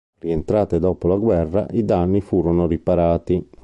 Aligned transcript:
Rientrate 0.17 0.79
dopo 0.79 1.07
la 1.07 1.15
guerra, 1.15 1.67
i 1.73 1.85
danni 1.85 2.21
furono 2.21 2.65
riparati. 2.65 3.47